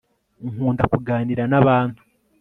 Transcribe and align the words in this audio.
Nkunda 0.51 0.83
kuganira 0.91 1.43
nabantu 1.51 2.01